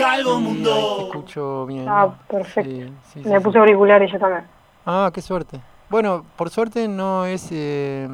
Galgo 0.00 0.40
Mundo. 0.40 1.06
escucho 1.06 1.66
bien. 1.66 1.86
Ah, 1.88 2.12
perfecto. 2.28 2.70
Sí, 2.70 2.92
sí, 3.12 3.22
sí, 3.22 3.28
Me 3.28 3.38
sí. 3.38 3.44
puse 3.44 3.58
auriculares 3.58 4.10
yo 4.10 4.18
también. 4.18 4.44
Ah, 4.86 5.10
qué 5.12 5.20
suerte. 5.20 5.60
Bueno, 5.88 6.24
por 6.36 6.50
suerte 6.50 6.88
no 6.88 7.24
es, 7.26 7.48
eh, 7.50 8.08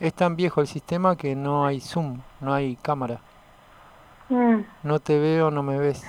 es 0.00 0.14
tan 0.14 0.36
viejo 0.36 0.60
el 0.60 0.66
sistema 0.66 1.16
que 1.16 1.34
no 1.34 1.66
hay 1.66 1.80
zoom, 1.80 2.20
no 2.40 2.54
hay 2.54 2.76
cámara. 2.76 3.20
Mm, 4.28 4.60
No 4.82 4.98
te 5.00 5.18
veo, 5.18 5.50
no 5.50 5.62
me 5.62 5.78
ves. 5.78 6.02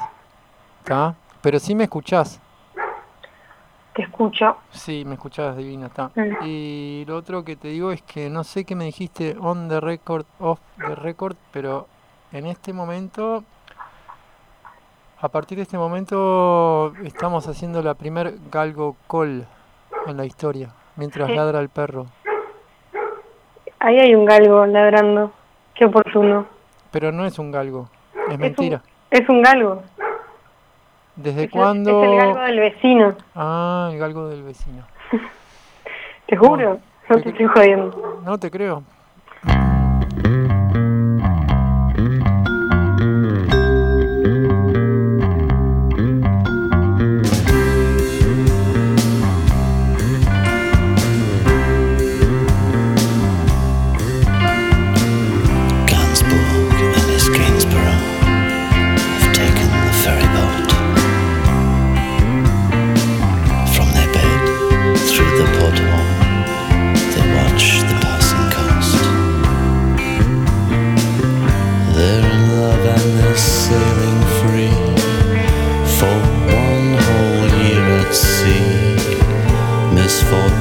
¿Está? 0.83 1.15
Pero 1.41 1.59
sí 1.59 1.75
me 1.75 1.83
escuchás. 1.85 2.39
te 3.93 4.03
escucho. 4.03 4.55
Sí, 4.71 5.03
me 5.05 5.15
escuchás 5.15 5.57
divina, 5.57 5.87
está. 5.87 6.11
Mm. 6.15 6.43
Y 6.45 7.03
lo 7.07 7.17
otro 7.17 7.43
que 7.43 7.55
te 7.57 7.67
digo 7.69 7.91
es 7.91 8.01
que 8.03 8.29
no 8.29 8.43
sé 8.45 8.63
qué 8.63 8.73
me 8.75 8.85
dijiste 8.85 9.35
on 9.41 9.67
the 9.67 9.81
record, 9.81 10.25
off 10.39 10.59
the 10.77 10.95
record, 10.95 11.35
pero 11.51 11.87
en 12.31 12.45
este 12.45 12.71
momento, 12.71 13.43
a 15.21 15.27
partir 15.29 15.57
de 15.57 15.63
este 15.63 15.77
momento, 15.77 16.93
estamos 17.03 17.47
haciendo 17.47 17.81
la 17.81 17.93
primer 17.95 18.35
galgo 18.51 18.95
call 19.09 19.45
en 20.07 20.17
la 20.17 20.25
historia, 20.25 20.69
mientras 20.95 21.27
Sí. 21.27 21.35
ladra 21.35 21.59
el 21.59 21.69
perro. 21.69 22.05
Ahí 23.79 23.97
hay 23.99 24.15
un 24.15 24.25
galgo 24.25 24.65
ladrando. 24.65 25.31
Qué 25.73 25.85
oportuno. 25.85 26.45
Pero 26.91 27.11
no 27.11 27.25
es 27.25 27.39
un 27.39 27.51
galgo, 27.51 27.89
es 28.29 28.37
mentira. 28.39 28.81
Es 29.11 29.27
un 29.29 29.41
galgo. 29.41 29.81
¿Desde 31.15 31.41
Es 31.41 31.45
el- 31.45 31.51
cuándo? 31.51 32.03
Es 32.03 32.09
el 32.09 32.17
galgo 32.17 32.39
del 32.41 32.59
vecino. 32.59 33.15
Ah, 33.35 33.89
el 33.91 33.99
galgo 33.99 34.27
del 34.29 34.43
vecino. 34.43 34.83
Te 36.27 36.37
juro. 36.37 36.79
No 37.09 37.17
te 37.21 37.29
estoy 37.29 37.45
jodiendo. 37.47 38.21
No 38.23 38.37
te 38.37 38.51
creo. 38.51 38.83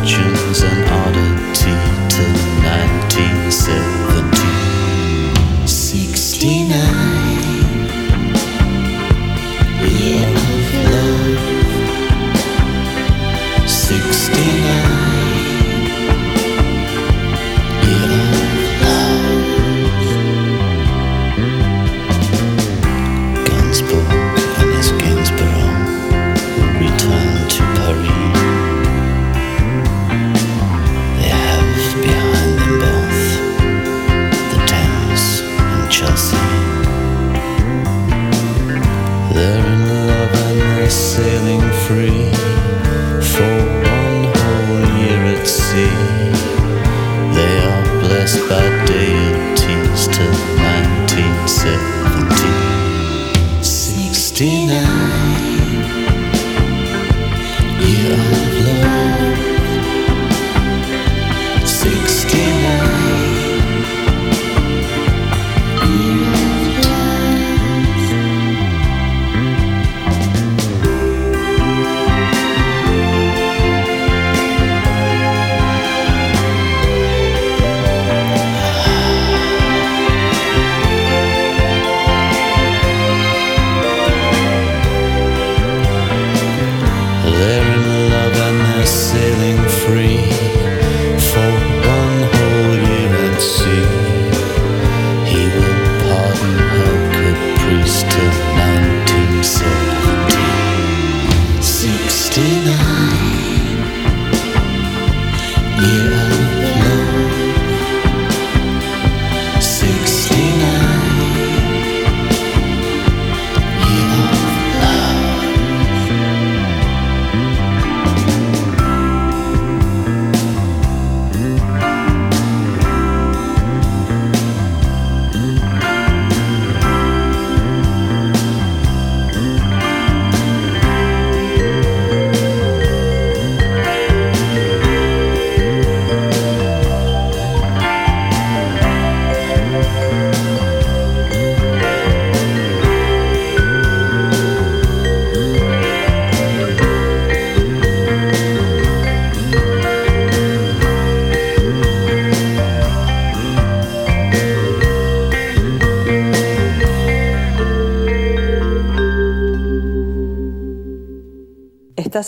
Misfortunes 0.08 0.62
and 0.62 0.87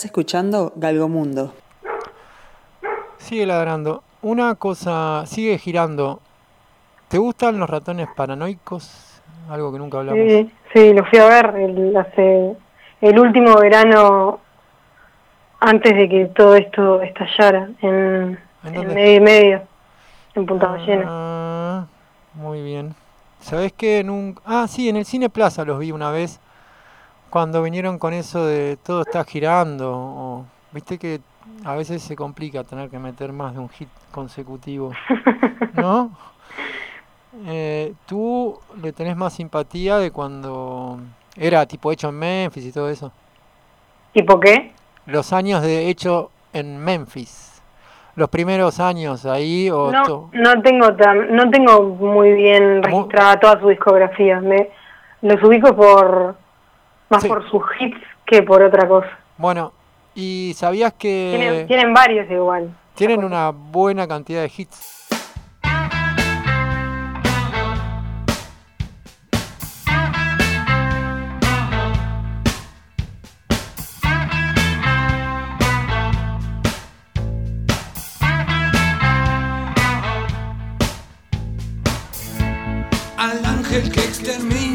Estás 0.01 0.09
escuchando 0.09 0.73
Galgomundo. 0.77 1.53
Sigue 3.19 3.45
ladrando. 3.45 4.01
Una 4.23 4.55
cosa, 4.55 5.27
sigue 5.27 5.59
girando. 5.59 6.21
¿Te 7.07 7.19
gustan 7.19 7.59
los 7.59 7.69
ratones 7.69 8.07
paranoicos? 8.15 9.21
Algo 9.47 9.71
que 9.71 9.77
nunca 9.77 9.99
hablamos. 9.99 10.23
Sí, 10.27 10.51
sí, 10.73 10.93
lo 10.93 11.05
fui 11.05 11.19
a 11.19 11.27
ver 11.27 11.55
el, 11.55 11.95
hace 11.95 12.55
el 12.99 13.19
último 13.19 13.55
verano 13.57 14.39
antes 15.59 15.95
de 15.95 16.09
que 16.09 16.25
todo 16.35 16.55
esto 16.55 17.03
estallara 17.03 17.69
en, 17.83 18.39
¿En 18.63 18.87
medio 18.87 19.15
y 19.17 19.19
medio, 19.19 19.61
en 20.33 20.45
Punta 20.47 20.65
Ballena. 20.65 21.05
Ah, 21.07 21.85
muy 22.33 22.63
bien. 22.63 22.95
¿Sabés 23.39 23.71
qué? 23.73 23.99
En 23.99 24.09
un... 24.09 24.39
Ah, 24.45 24.65
sí, 24.67 24.89
en 24.89 24.95
el 24.95 25.05
Cine 25.05 25.29
Plaza 25.29 25.63
los 25.63 25.77
vi 25.77 25.91
una 25.91 26.09
vez. 26.09 26.39
Cuando 27.31 27.63
vinieron 27.63 27.97
con 27.97 28.13
eso 28.13 28.45
de 28.45 28.77
todo 28.85 29.01
está 29.01 29.23
girando. 29.23 29.91
o- 29.95 30.45
Viste 30.73 30.97
que 30.99 31.19
a 31.65 31.75
veces 31.75 32.01
se 32.03 32.15
complica 32.15 32.63
tener 32.63 32.89
que 32.89 32.99
meter 32.99 33.33
más 33.33 33.53
de 33.53 33.59
un 33.59 33.69
hit 33.69 33.89
consecutivo. 34.11 34.91
¿No? 35.73 36.11
Eh, 37.47 37.93
tú 38.05 38.59
le 38.81 38.91
tenés 38.91 39.15
más 39.17 39.33
simpatía 39.33 39.97
de 39.97 40.11
cuando 40.11 40.99
Era 41.37 41.65
tipo 41.65 41.91
hecho 41.91 42.09
en 42.09 42.19
Memphis 42.19 42.65
y 42.65 42.71
todo 42.73 42.89
eso. 42.89 43.11
¿Tipo 44.13 44.37
qué? 44.39 44.73
Los 45.05 45.31
años 45.31 45.61
de 45.61 45.87
hecho 45.87 46.29
en 46.53 46.77
Memphis. 46.77 47.61
Los 48.17 48.27
primeros 48.29 48.81
años 48.81 49.25
ahí 49.25 49.69
o 49.69 49.89
No, 49.91 50.29
no 50.33 50.61
tengo 50.61 50.93
tan, 50.97 51.33
no 51.33 51.49
tengo 51.49 51.81
muy 51.83 52.33
bien 52.33 52.83
registrada 52.83 53.39
toda 53.39 53.59
su 53.61 53.69
discografía. 53.69 54.41
Me 54.41 54.69
los 55.21 55.41
ubico 55.41 55.73
por 55.73 56.35
más 57.11 57.21
Sí. 57.21 57.27
por 57.27 57.47
sus 57.49 57.61
hits 57.79 57.97
que 58.25 58.41
por 58.41 58.63
otra 58.63 58.87
cosa. 58.87 59.09
Bueno, 59.37 59.73
y 60.15 60.53
sabías 60.55 60.93
que 60.93 61.35
Tienen, 61.37 61.67
tienen 61.67 61.93
varios 61.93 62.29
igual. 62.31 62.73
tienen 62.95 63.23
una 63.23 63.49
buena 63.51 64.07
cantidad 64.07 64.41
de 64.41 64.51
hits. 64.55 64.97
al 83.17 83.45
ángel 83.45 83.91
que 83.91 83.99
extermina, 83.99 84.70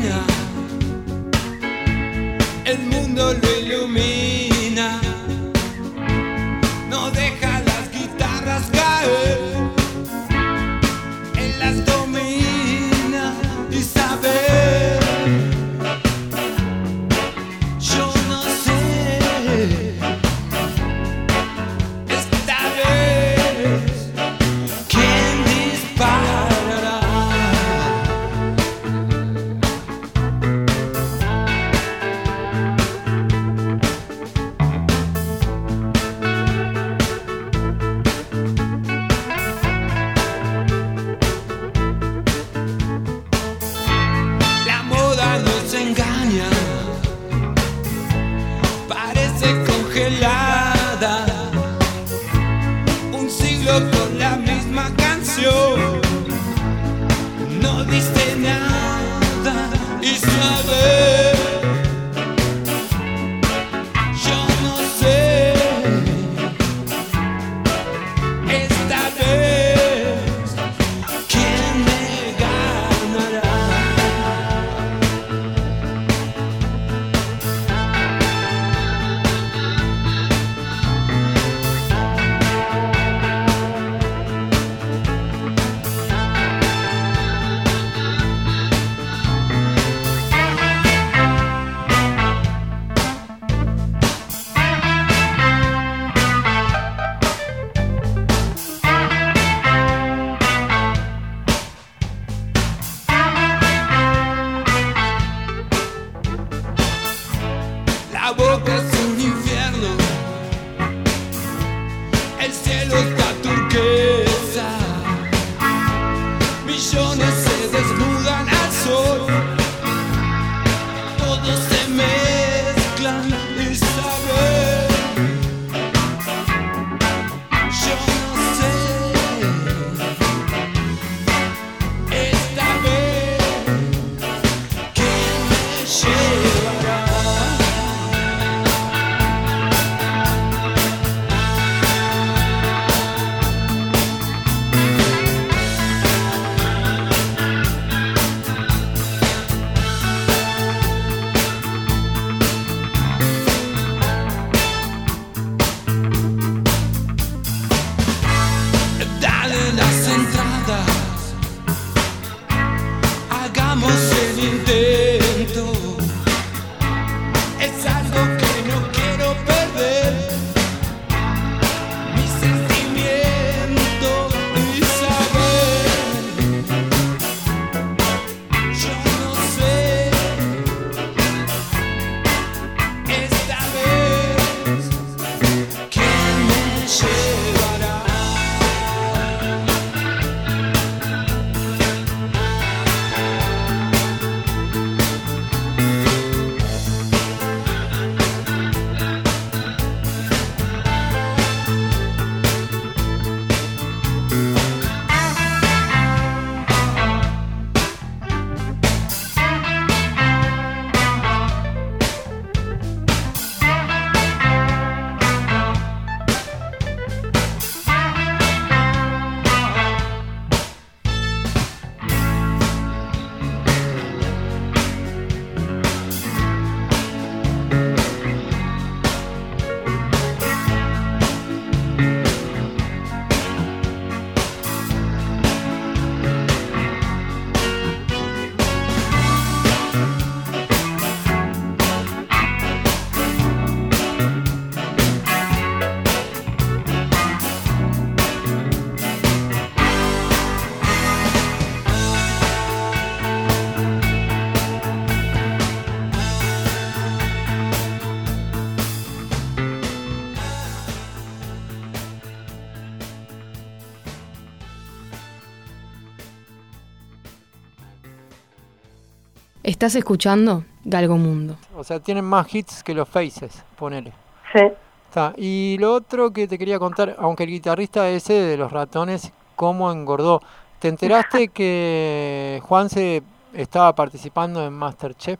Estás 269.86 269.98
escuchando 270.00 270.64
Galgo 270.84 271.16
Mundo. 271.16 271.54
O 271.76 271.84
sea, 271.84 272.00
tienen 272.00 272.24
más 272.24 272.52
hits 272.52 272.82
que 272.82 272.92
los 272.92 273.08
Faces, 273.08 273.62
ponele. 273.78 274.12
Sí. 274.52 274.62
Está. 275.08 275.32
Y 275.36 275.76
lo 275.78 275.94
otro 275.94 276.32
que 276.32 276.48
te 276.48 276.58
quería 276.58 276.80
contar, 276.80 277.14
aunque 277.20 277.44
el 277.44 277.50
guitarrista 277.50 278.08
ese 278.08 278.32
de 278.32 278.56
los 278.56 278.72
ratones, 278.72 279.32
cómo 279.54 279.92
engordó. 279.92 280.42
¿Te 280.80 280.88
enteraste 280.88 281.46
que 281.54 282.60
Juanse 282.64 283.22
estaba 283.54 283.94
participando 283.94 284.66
en 284.66 284.72
Masterchef 284.72 285.38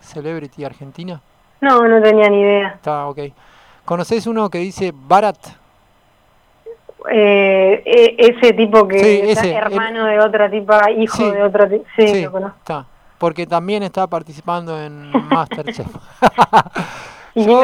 Celebrity 0.00 0.62
Argentina? 0.64 1.20
No, 1.60 1.82
no 1.88 2.00
tenía 2.00 2.28
ni 2.30 2.40
idea. 2.40 2.68
Está, 2.76 3.08
ok. 3.08 3.18
¿Conocés 3.84 4.28
uno 4.28 4.48
que 4.48 4.58
dice 4.58 4.92
Barat? 4.94 5.38
Eh, 7.10 7.82
e- 7.84 8.14
ese 8.16 8.52
tipo 8.52 8.86
que 8.86 9.00
Sí, 9.00 9.20
es 9.28 9.42
hermano 9.42 10.04
de 10.04 10.20
otra 10.20 10.48
tipa, 10.48 10.88
hijo 10.92 11.16
Sí, 11.16 11.28
de 11.32 11.42
otra 11.42 11.68
tipa. 11.68 11.84
Sí, 11.96 12.22
lo 12.22 12.30
conozco. 12.30 12.58
está. 12.60 12.86
Porque 13.18 13.46
también 13.46 13.82
estaba 13.82 14.06
participando 14.06 14.80
en 14.80 15.10
Masterchef. 15.28 15.86
¿Y 17.34 17.44
Yo 17.44 17.62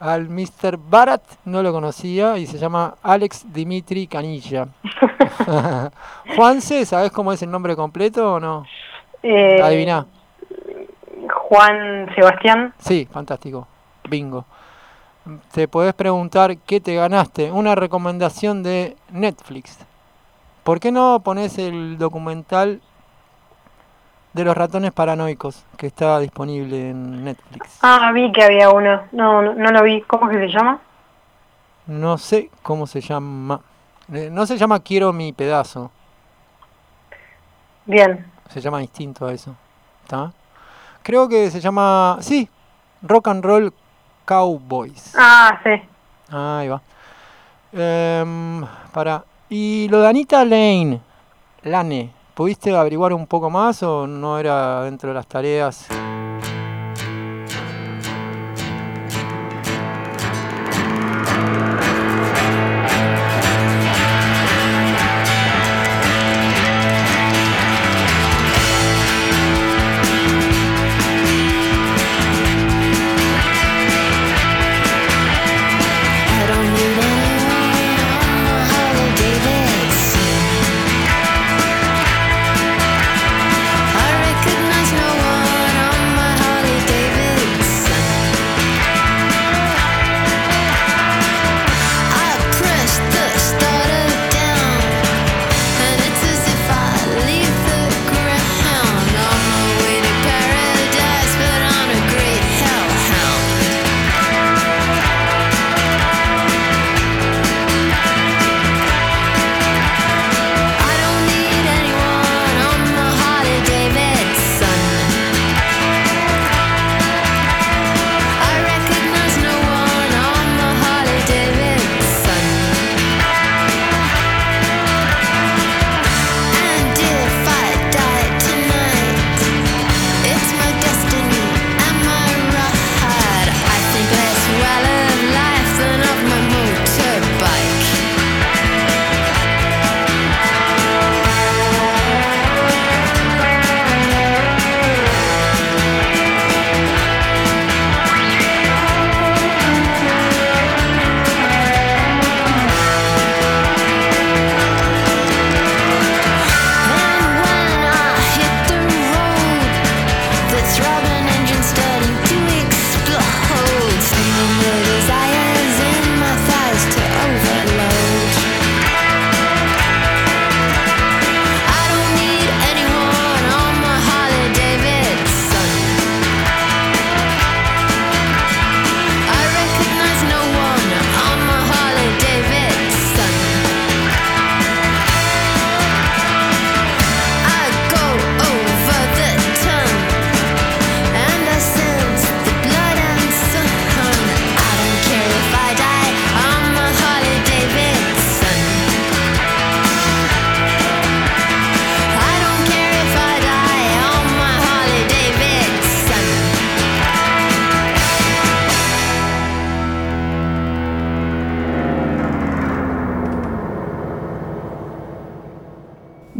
al 0.00 0.28
Mr. 0.28 0.76
Barat 0.76 1.22
no 1.44 1.62
lo 1.62 1.72
conocía 1.72 2.36
y 2.36 2.46
se 2.46 2.58
llama 2.58 2.96
Alex 3.02 3.52
Dimitri 3.52 4.06
Canilla. 4.06 4.68
Juanse, 6.36 6.84
¿sabes 6.84 7.10
cómo 7.10 7.32
es 7.32 7.42
el 7.42 7.50
nombre 7.50 7.74
completo 7.74 8.34
o 8.34 8.40
no? 8.40 8.66
Eh, 9.22 9.62
Adivina. 9.62 10.06
Juan 11.48 12.10
Sebastián. 12.14 12.74
Sí, 12.78 13.08
fantástico. 13.10 13.66
Bingo. 14.08 14.44
Te 15.52 15.68
podés 15.68 15.94
preguntar 15.94 16.58
qué 16.58 16.80
te 16.80 16.94
ganaste. 16.94 17.50
Una 17.50 17.74
recomendación 17.74 18.62
de 18.62 18.96
Netflix. 19.10 19.78
¿Por 20.64 20.80
qué 20.80 20.92
no 20.92 21.20
pones 21.24 21.56
el 21.58 21.96
documental 21.96 22.82
de 24.34 24.44
los 24.44 24.56
ratones 24.56 24.92
paranoicos 24.92 25.64
que 25.78 25.86
está 25.86 26.18
disponible 26.18 26.90
en 26.90 27.24
Netflix? 27.24 27.78
Ah, 27.82 28.10
vi 28.12 28.30
que 28.32 28.44
había 28.44 28.68
uno. 28.70 29.02
No, 29.12 29.40
no, 29.42 29.54
no 29.54 29.70
lo 29.70 29.82
vi. 29.82 30.02
¿Cómo 30.02 30.28
que 30.28 30.36
se 30.38 30.48
llama? 30.48 30.80
No 31.86 32.18
sé 32.18 32.50
cómo 32.62 32.86
se 32.86 33.00
llama. 33.00 33.60
Eh, 34.12 34.28
No 34.30 34.44
se 34.44 34.58
llama 34.58 34.80
Quiero 34.80 35.12
mi 35.12 35.32
pedazo. 35.32 35.90
Bien. 37.86 38.26
Se 38.48 38.60
llama 38.60 38.78
distinto 38.80 39.26
a 39.26 39.32
eso. 39.32 39.54
¿Está? 40.02 40.32
Creo 41.02 41.28
que 41.28 41.50
se 41.50 41.60
llama. 41.60 42.18
Sí, 42.20 42.48
Rock 43.02 43.28
and 43.28 43.44
Roll 43.44 43.72
Cowboys. 44.24 45.14
Ah, 45.18 45.58
sí. 45.62 45.70
Ahí 46.30 46.68
va. 46.68 46.80
Em, 47.72 48.64
para. 48.92 49.24
Y 49.48 49.88
lo 49.90 50.00
de 50.00 50.08
Anita 50.08 50.44
Lane. 50.44 51.00
Lane. 51.62 52.12
¿Pudiste 52.34 52.74
averiguar 52.74 53.12
un 53.12 53.28
poco 53.28 53.48
más 53.48 53.84
o 53.84 54.08
no 54.08 54.40
era 54.40 54.82
dentro 54.82 55.10
de 55.10 55.14
las 55.14 55.26
tareas? 55.28 55.86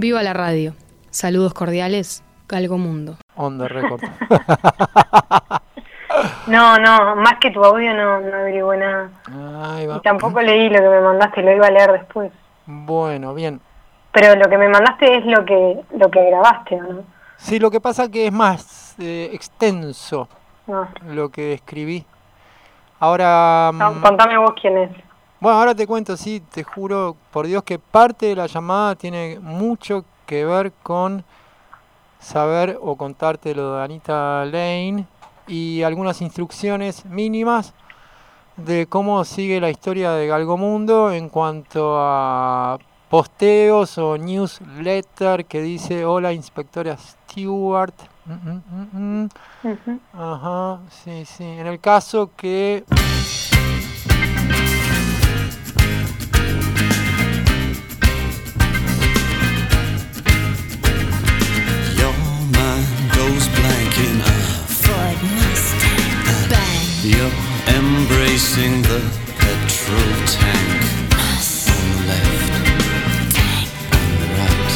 Viva 0.05 0.23
la 0.23 0.35
radio. 0.35 0.75
Saludos 1.09 1.55
cordiales, 1.55 2.23
Galgo 2.47 2.77
Mundo. 2.77 3.17
On 3.37 3.57
the 3.57 3.69
record. 3.69 4.03
No, 6.47 6.77
no, 6.77 7.17
más 7.17 7.39
que 7.41 7.51
tu 7.51 7.65
audio 7.65 7.95
no, 7.95 8.21
no 8.21 8.37
averigué 8.37 8.77
nada. 8.77 9.09
Ahí 9.65 9.87
va. 9.87 9.97
Y 9.97 10.01
tampoco 10.01 10.43
leí 10.43 10.69
lo 10.69 10.77
que 10.79 10.89
me 10.91 11.01
mandaste, 11.01 11.43
lo 11.43 11.53
iba 11.53 11.67
a 11.69 11.71
leer 11.71 11.93
después. 11.93 12.31
Bueno, 12.67 13.33
bien. 13.33 13.63
Pero 14.13 14.37
lo 14.37 14.49
que 14.51 14.59
me 14.59 14.69
mandaste 14.69 15.17
es 15.17 15.25
lo 15.25 15.43
que 15.47 15.81
lo 15.97 16.11
que 16.11 16.23
grabaste, 16.27 16.75
¿o 16.77 16.83
no? 16.83 17.03
Sí, 17.39 17.59
lo 17.59 17.71
que 17.71 17.81
pasa 17.81 18.11
que 18.11 18.27
es 18.27 18.33
más 18.33 18.95
eh, 18.99 19.31
extenso 19.33 20.29
No. 20.67 20.87
lo 21.09 21.31
que 21.31 21.55
escribí. 21.55 22.05
Ahora, 23.01 23.71
No, 23.73 23.93
mm, 23.93 24.03
Contame 24.03 24.37
vos 24.37 24.53
quién 24.61 24.77
es. 24.77 24.91
Bueno, 25.45 25.59
ahora 25.59 25.75
te 25.75 25.87
cuento, 25.87 26.17
sí, 26.17 26.41
te 26.41 26.65
juro, 26.65 27.19
por 27.31 27.47
Dios, 27.47 27.63
que 27.65 27.79
parte 27.79 28.25
de 28.25 28.35
la 28.35 28.47
llamada 28.47 28.95
tiene 28.95 29.39
mucho 29.39 30.07
que 30.25 30.43
ver 30.47 30.73
con 30.83 31.23
saber 32.19 32.79
o 32.81 32.97
contarte 32.97 33.55
lo 33.55 33.75
de 33.75 33.85
Anita 33.85 34.47
Lane 34.47 35.07
y 35.47 35.83
algunas 35.83 36.23
instrucciones 36.23 37.05
mínimas 37.05 37.75
de 38.57 38.87
cómo 38.87 39.23
sigue 39.27 39.61
la 39.61 39.69
historia 39.69 40.13
de 40.13 40.29
Galgomundo 40.29 41.13
en 41.13 41.29
cuanto 41.29 41.95
a 41.99 42.79
posteos 43.11 43.99
o 43.99 44.17
newsletter 44.17 45.45
que 45.45 45.61
dice 45.61 46.07
hola 46.07 46.33
inspectora 46.33 46.97
Stewart. 46.97 47.93
Mm, 48.25 48.33
mm, 48.33 48.89
mm, 48.93 49.29
mm. 49.91 50.01
Ajá, 50.15 50.81
sí, 50.89 51.27
sí. 51.27 51.45
En 51.45 51.67
el 51.67 51.81
caso 51.81 52.31
que 52.35 52.85
You're 67.05 67.31
embracing 67.69 68.81
the 68.81 69.01
petrol 69.37 70.13
tank 70.25 70.81
on 71.13 71.85
the 71.93 72.01
left, 72.09 72.49
tank. 73.37 73.69
on 73.93 74.09
the 74.21 74.29
right, 74.41 74.73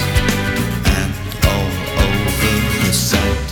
and 0.98 1.12
all 1.48 1.70
over 2.04 2.52
the 2.84 2.92
sight. 2.92 3.48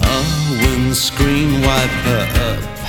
A 0.00 0.18
windscreen 0.62 1.50
wiper, 1.62 2.22
a 2.46 2.81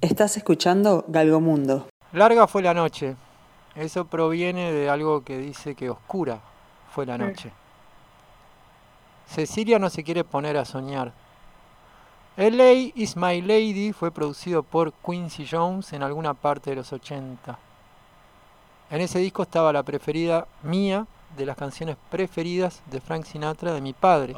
Estás 0.00 0.36
escuchando 0.36 1.04
Galgomundo. 1.08 1.88
larga 2.12 2.46
fue 2.46 2.62
la 2.62 2.74
noche. 2.74 3.16
Eso 3.74 4.04
proviene 4.04 4.70
de 4.70 4.90
algo 4.90 5.24
que 5.24 5.38
dice 5.38 5.74
que 5.74 5.88
oscura 5.88 6.40
fue 6.92 7.06
la 7.06 7.16
noche. 7.16 7.50
Cecilia 9.26 9.78
no 9.78 9.88
se 9.88 10.04
quiere 10.04 10.24
poner 10.24 10.56
a 10.58 10.64
soñar. 10.64 11.12
LA 12.36 12.92
is 12.94 13.16
My 13.16 13.40
Lady 13.40 13.92
fue 13.92 14.10
producido 14.10 14.62
por 14.62 14.92
Quincy 14.92 15.46
Jones 15.50 15.92
en 15.92 16.02
alguna 16.02 16.34
parte 16.34 16.70
de 16.70 16.76
los 16.76 16.92
80. 16.92 17.58
En 18.90 19.00
ese 19.00 19.18
disco 19.18 19.42
estaba 19.42 19.72
la 19.72 19.82
preferida 19.82 20.46
mía 20.62 21.06
de 21.36 21.46
las 21.46 21.56
canciones 21.56 21.96
preferidas 22.10 22.82
de 22.90 23.00
Frank 23.00 23.24
Sinatra 23.24 23.72
de 23.72 23.80
mi 23.80 23.92
padre. 23.92 24.34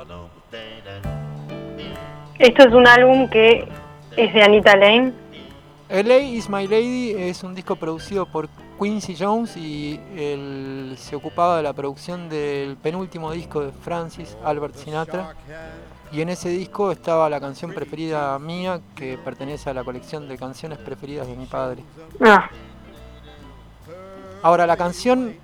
Esto 2.38 2.66
es 2.66 2.74
un 2.74 2.86
álbum 2.86 3.28
que 3.28 3.68
es 4.16 4.34
de 4.34 4.42
Anita 4.42 4.76
Lane. 4.76 5.12
LA 5.88 6.18
is 6.18 6.48
My 6.48 6.66
Lady 6.66 7.14
es 7.16 7.44
un 7.44 7.54
disco 7.54 7.76
producido 7.76 8.26
por 8.26 8.48
Quincy 8.80 9.14
Jones 9.16 9.56
y 9.56 10.00
él 10.16 10.96
se 10.98 11.14
ocupaba 11.14 11.58
de 11.58 11.62
la 11.62 11.72
producción 11.72 12.28
del 12.28 12.76
penúltimo 12.76 13.30
disco 13.30 13.60
de 13.60 13.70
Francis 13.70 14.36
Albert 14.44 14.74
Sinatra. 14.74 15.36
Y 16.10 16.22
en 16.22 16.28
ese 16.28 16.48
disco 16.48 16.90
estaba 16.90 17.30
la 17.30 17.40
canción 17.40 17.72
preferida 17.72 18.36
mía 18.38 18.80
que 18.96 19.16
pertenece 19.16 19.70
a 19.70 19.74
la 19.74 19.84
colección 19.84 20.28
de 20.28 20.36
canciones 20.36 20.78
preferidas 20.78 21.28
de 21.28 21.36
mi 21.36 21.46
padre. 21.46 21.82
Ah, 22.20 22.50
Ahora, 24.42 24.66
la 24.66 24.76
canción 24.76 25.36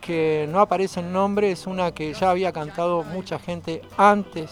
que 0.00 0.46
no 0.50 0.60
aparece 0.60 1.00
en 1.00 1.12
nombre 1.12 1.52
es 1.52 1.66
una 1.66 1.92
que 1.92 2.12
ya 2.12 2.30
había 2.30 2.52
cantado 2.52 3.02
mucha 3.02 3.38
gente 3.38 3.80
antes 3.96 4.50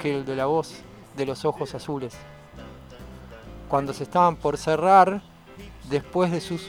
que 0.00 0.14
el 0.14 0.24
de 0.24 0.36
la 0.36 0.46
voz 0.46 0.84
de 1.16 1.26
los 1.26 1.44
ojos 1.44 1.74
azules. 1.74 2.14
Cuando 3.68 3.92
se 3.92 4.04
estaban 4.04 4.36
por 4.36 4.56
cerrar 4.58 5.22
después 5.88 6.30
de 6.30 6.40
sus 6.40 6.68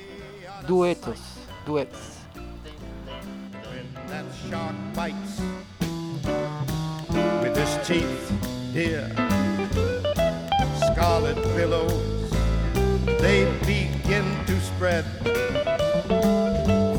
duetos, 0.67 1.19
duets. 1.65 2.17
Scarlet 10.97 11.37
billows, 11.55 12.31
they 13.19 13.45
begin 13.65 14.25
to 14.47 14.59
spread. 14.61 15.05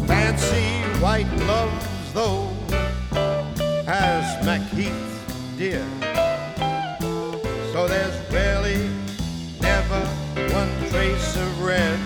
Fancy 0.07 0.83
white 1.03 1.29
gloves, 1.39 2.13
though, 2.15 2.49
has 3.87 4.45
Macheath, 4.45 5.59
dear. 5.59 5.85
So 7.79 7.87
there's 7.87 8.19
really 8.33 8.91
never 9.61 10.01
one 10.53 10.73
trace 10.91 11.37
of 11.37 11.63
red 11.63 12.01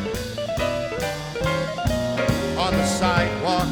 on 2.58 2.74
the 2.74 2.85
sidewalk 2.85 3.68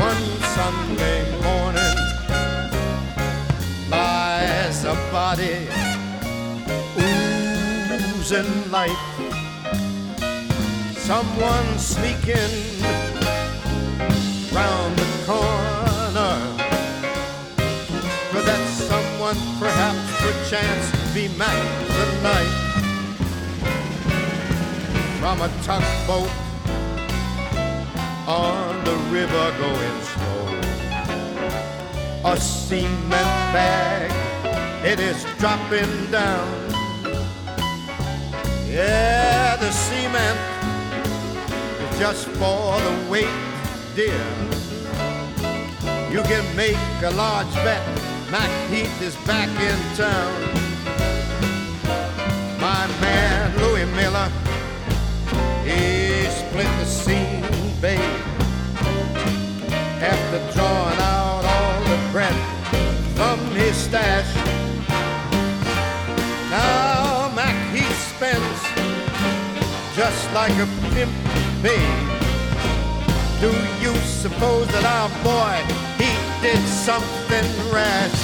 one 0.00 0.24
Sunday 0.56 1.20
morning 1.42 1.96
lies 3.90 4.84
a 4.84 4.94
body 5.12 5.68
oozing 6.96 8.70
life. 8.70 9.04
Someone 10.96 11.78
sneaking 11.78 12.54
round 14.50 14.97
perchance 20.48 21.12
be 21.12 21.28
Mac 21.36 21.52
the 21.88 22.22
Knight 22.22 22.54
from 25.20 25.42
a 25.42 25.48
tugboat 25.62 26.30
on 28.26 28.82
the 28.84 28.96
river 29.12 29.54
going 29.58 30.00
slow. 30.10 30.48
A 32.32 32.36
cement 32.40 33.52
bag, 33.52 34.10
it 34.86 35.00
is 35.00 35.22
dropping 35.38 36.10
down. 36.10 36.48
Yeah, 38.66 39.56
the 39.56 39.70
cement 39.70 40.38
is 41.82 41.98
just 41.98 42.26
for 42.26 42.80
the 42.80 43.10
weight, 43.10 43.28
dear. 43.94 44.24
You 46.10 46.22
can 46.22 46.56
make 46.56 46.78
a 47.02 47.10
large 47.10 47.52
bet. 47.56 48.07
Mac 48.30 48.50
Heath 48.68 49.00
is 49.00 49.16
back 49.26 49.48
in 49.48 49.96
town. 49.96 50.34
My 52.60 52.86
man 53.00 53.56
Louis 53.56 53.86
Miller, 53.96 54.28
he 55.64 56.26
split 56.28 56.66
the 56.76 56.84
scene, 56.84 57.42
babe. 57.80 57.98
After 60.04 60.40
drawing 60.52 60.98
out 61.00 61.44
all 61.46 61.82
the 61.84 62.12
breath 62.12 63.16
from 63.16 63.40
his 63.56 63.74
stash. 63.74 64.28
Now 66.50 67.32
Mac 67.34 67.56
Heath 67.74 67.98
spends 68.14 68.60
just 69.96 70.30
like 70.34 70.52
a 70.52 70.68
pimp, 70.92 71.12
babe. 71.62 72.08
Do 73.40 73.50
you 73.80 73.94
suppose 74.02 74.66
that 74.68 74.84
our 74.84 75.08
boy 75.24 75.87
did 76.42 76.62
something 76.68 77.46
rash? 77.72 78.20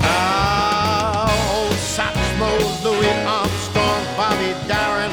Ah, 0.00 1.32
old 1.56 1.72
Satchmo, 1.94 2.50
Louis 2.84 3.16
Armstrong, 3.24 4.02
Bobby 4.16 4.52
Darin. 4.68 5.12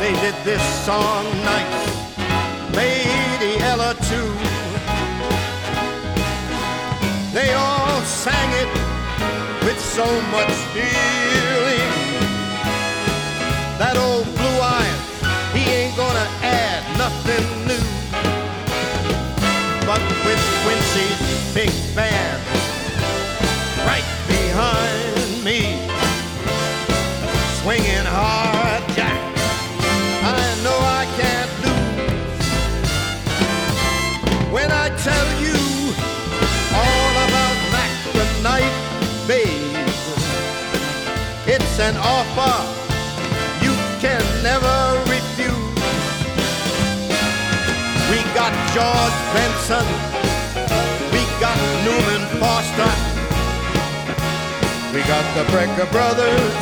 They 0.00 0.12
did 0.20 0.34
this 0.44 0.62
song 0.84 1.24
nice. 1.44 1.84
Lady 2.74 3.62
Ella 3.62 3.94
too. 4.10 4.30
They 7.32 7.52
all 7.54 8.00
sang 8.02 8.50
it 8.62 8.70
with 9.64 9.78
so 9.78 10.06
much 10.34 10.52
feeling. 10.74 11.90
That 13.78 13.96
old 13.96 14.26
blue 14.34 14.58
iron, 14.82 15.00
he 15.54 15.62
ain't 15.70 15.96
gonna 15.96 16.28
add 16.42 16.82
nothing 16.98 17.63
Quincy's 20.94 21.54
big 21.54 21.72
band 21.96 22.40
right 23.84 24.06
behind 24.28 25.42
me, 25.42 25.60
swinging 27.60 28.06
hard 28.06 28.82
jack, 28.94 29.18
I 30.22 30.38
know 30.62 30.78
I 30.78 31.04
can't 31.18 31.50
lose. 31.64 32.46
When 34.52 34.70
I 34.70 34.88
tell 35.02 35.28
you 35.42 35.58
all 36.78 37.14
about 37.26 37.56
Mac 37.74 37.90
the 38.12 38.26
Night, 38.42 38.74
babe, 39.26 39.88
it's 41.46 41.78
an 41.80 41.96
offer 41.96 42.56
you 43.64 43.74
can 44.00 44.22
never 44.44 45.02
refuse. 45.10 45.74
We 48.10 48.18
got 48.32 48.52
George 48.74 49.18
Benson, 49.34 49.86
we 54.94 55.02
got 55.02 55.26
the 55.34 55.42
Brecker 55.50 55.90
Brothers, 55.90 56.54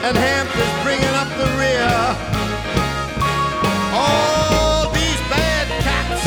and 0.00 0.16
Hampton's 0.16 0.82
bringing 0.82 1.14
up 1.20 1.28
the 1.36 1.44
rear. 1.60 1.92
All 3.92 4.88
these 4.96 5.20
bad 5.28 5.68
cats 5.84 6.24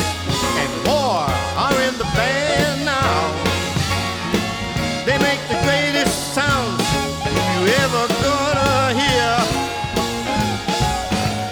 and 0.61 0.71
more 0.85 1.25
are 1.57 1.73
in 1.87 1.97
the 1.97 2.05
band 2.13 2.85
now. 2.85 3.33
They 5.07 5.17
make 5.17 5.41
the 5.49 5.57
greatest 5.65 6.35
sounds 6.35 6.85
you 7.25 7.65
ever 7.81 8.05
gonna 8.21 8.93
hear. 8.93 9.31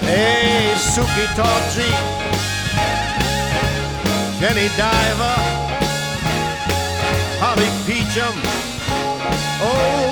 Hey, 0.06 0.78
Suki 0.78 1.26
Tawdry, 1.34 1.90
Jenny 4.40 4.70
Diver, 4.78 5.38
Holly 7.42 7.70
Peachum, 7.86 7.97
oh 9.80 10.07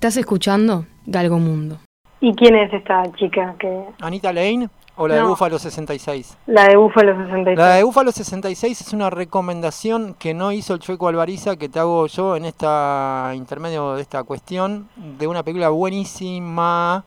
Estás 0.00 0.16
escuchando 0.16 0.86
Galgo 1.04 1.38
Mundo. 1.38 1.76
¿Y 2.22 2.34
quién 2.34 2.56
es 2.56 2.72
esta 2.72 3.02
chica 3.16 3.54
que 3.58 3.84
¿Anita 4.00 4.32
Lane 4.32 4.70
o 4.96 5.06
la 5.06 5.16
de 5.16 5.20
No. 5.20 5.28
Búfalo 5.28 5.58
66? 5.58 6.38
la 6.46 6.68
de 6.68 6.76
Búfalo 6.76 7.14
66? 7.22 7.58
La 7.58 7.74
de 7.74 7.82
Búfalo 7.82 8.10
66 8.10 8.80
es 8.80 8.92
una 8.94 9.10
recomendación 9.10 10.14
que 10.14 10.32
no 10.32 10.52
hizo 10.52 10.72
el 10.72 10.80
Chueco 10.80 11.06
Alvariza, 11.06 11.56
que 11.56 11.68
te 11.68 11.80
hago 11.80 12.06
yo 12.06 12.34
en 12.34 12.46
esta 12.46 13.32
intermedio 13.34 13.92
de 13.92 14.00
esta 14.00 14.24
cuestión, 14.24 14.88
de 14.96 15.26
una 15.26 15.42
película 15.42 15.68
buenísima 15.68 17.04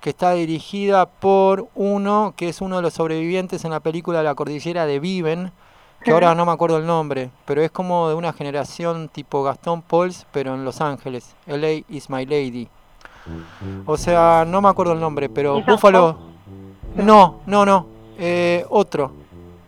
que 0.00 0.10
está 0.10 0.34
dirigida 0.34 1.06
por 1.06 1.66
uno 1.74 2.34
que 2.36 2.50
es 2.50 2.60
uno 2.60 2.76
de 2.76 2.82
los 2.82 2.94
sobrevivientes 2.94 3.64
en 3.64 3.72
la 3.72 3.80
película 3.80 4.22
La 4.22 4.36
Cordillera 4.36 4.86
de 4.86 5.00
Viven, 5.00 5.50
que 6.02 6.10
ahora 6.10 6.34
no 6.36 6.46
me 6.46 6.52
acuerdo 6.52 6.78
el 6.78 6.86
nombre, 6.86 7.30
pero 7.44 7.62
es 7.62 7.70
como 7.70 8.08
de 8.08 8.14
una 8.14 8.32
generación 8.32 9.08
tipo 9.08 9.42
Gastón 9.42 9.82
Pauls, 9.82 10.26
pero 10.32 10.54
en 10.54 10.64
Los 10.64 10.80
Ángeles. 10.80 11.34
LA 11.46 11.84
is 11.88 12.08
my 12.10 12.24
lady. 12.24 12.68
O 13.86 13.96
sea, 13.96 14.44
no 14.46 14.60
me 14.60 14.68
acuerdo 14.68 14.92
el 14.92 15.00
nombre, 15.00 15.28
pero 15.28 15.58
¿Ethan 15.58 15.74
Búfalo... 15.74 16.18
No, 16.96 17.40
no, 17.46 17.66
no. 17.66 17.86
eh, 18.18 18.64
otro. 18.70 19.12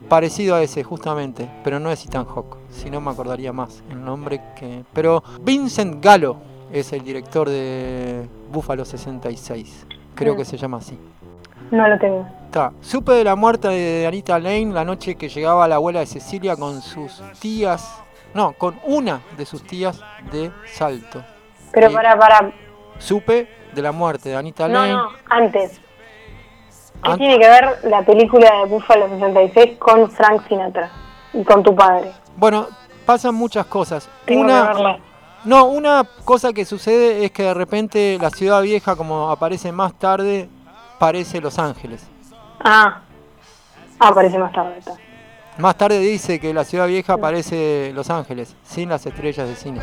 Parecido 0.09 0.57
a 0.57 0.63
ese, 0.63 0.83
justamente. 0.83 1.49
Pero 1.63 1.79
no 1.79 1.91
es 1.91 2.05
Ethan 2.05 2.25
Hawke. 2.25 2.57
Si 2.71 2.91
no 2.91 3.01
me 3.01 3.11
acordaría 3.11 3.53
más 3.53 3.83
el 3.91 4.03
nombre 4.03 4.41
que... 4.59 4.85
Pero 4.93 5.23
Vincent 5.43 6.03
Gallo 6.03 6.37
es 6.73 6.93
el 6.93 7.05
director 7.05 7.49
de 7.49 8.29
Búfalo 8.51 8.85
66. 8.85 9.87
Creo 10.15 10.37
que 10.37 10.45
se 10.45 10.57
llama 10.57 10.79
así. 10.79 10.99
No 11.71 11.87
lo 11.87 11.99
tengo. 11.99 12.27
Está. 12.51 12.73
Supe 12.81 13.13
de 13.13 13.23
la 13.23 13.37
muerte 13.37 13.69
de 13.69 14.09
Anita 14.09 14.37
Lane 14.41 14.73
la 14.73 14.85
noche 14.85 15.15
que 15.15 15.29
llegaba 15.29 15.69
la 15.69 15.77
abuela 15.77 16.01
de 16.01 16.07
Cecilia 16.07 16.57
con 16.57 16.83
sus 16.83 17.23
tías. 17.39 18.03
No, 18.35 18.55
con 18.55 18.77
una 18.83 19.21
de 19.37 19.47
sus 19.47 19.63
tías 19.63 20.01
de 20.33 20.51
Salto. 20.67 21.23
Pero 21.71 21.93
para, 21.93 22.19
para. 22.19 22.53
Supe 22.99 23.49
de 23.73 23.81
la 23.83 23.93
muerte 23.93 24.31
de 24.31 24.35
Anita 24.37 24.67
No, 24.67 24.81
Lane. 24.81 24.93
no, 24.95 25.09
antes. 25.29 25.81
¿Qué 27.05 27.17
tiene 27.19 27.39
que 27.39 27.49
ver 27.49 27.79
la 27.85 28.03
película 28.05 28.51
de 28.59 28.65
Búfalo 28.67 29.09
66 29.11 29.79
con 29.79 30.11
Frank 30.11 30.49
Sinatra? 30.49 30.91
Y 31.33 31.45
con 31.45 31.63
tu 31.63 31.73
padre. 31.77 32.11
Bueno, 32.35 32.67
pasan 33.07 33.37
muchas 33.37 33.67
cosas. 33.67 34.09
Tengo 34.25 34.41
que 34.41 34.51
Una, 34.53 34.65
verla. 34.65 34.99
no, 35.45 35.67
una 35.67 36.03
cosa 36.25 36.53
que 36.53 36.65
sucede 36.65 37.25
es 37.25 37.31
que 37.31 37.45
de 37.45 37.55
repente 37.55 38.19
la 38.21 38.31
ciudad 38.31 38.61
vieja, 38.61 38.97
como 38.97 39.31
aparece 39.31 39.71
más 39.71 39.95
tarde, 39.95 40.49
parece 40.99 41.41
Los 41.41 41.57
Ángeles. 41.61 42.09
Ah. 42.63 43.01
Ah, 43.99 44.09
aparece 44.09 44.39
más 44.39 44.53
tarde. 44.53 44.79
está. 44.79 44.93
Más 45.59 45.77
tarde 45.77 45.99
dice 45.99 46.41
que 46.41 46.55
la 46.55 46.65
ciudad 46.65 46.87
vieja 46.87 47.17
parece 47.19 47.93
Los 47.95 48.09
Ángeles, 48.11 48.57
sin 48.65 48.89
las 48.89 49.05
estrellas 49.05 49.49
de 49.49 49.57
cine. 49.57 49.81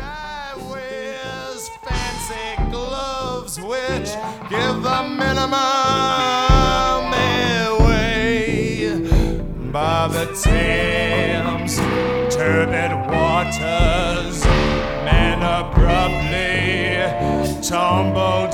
wears 0.70 1.70
fancy 1.84 2.56
gloves 2.70 3.60
which 3.60 4.10
give 4.50 4.82
the 4.82 5.02
minimum 5.08 5.54
away 7.68 9.06
by 9.70 10.08
the 10.08 10.26
Thames 10.42 11.76
turbid 12.34 12.92
waters 13.08 14.44
men 15.04 15.42
abruptly 15.42 17.06
tumble 17.62 18.48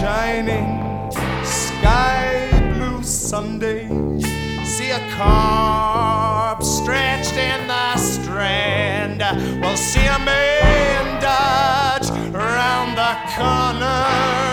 shining 0.00 1.10
sky 1.44 2.48
blue 2.74 3.02
Sunday, 3.02 3.88
see 4.64 4.90
a 4.90 5.00
corpse 5.16 6.68
stretched 6.78 7.36
in 7.36 7.66
the 7.66 7.96
strand. 7.96 9.20
Well, 9.60 9.76
see 9.76 10.06
a 10.06 10.18
man 10.20 11.20
dodge 11.20 12.10
around 12.32 12.94
the 12.94 13.12
corner. 13.34 14.47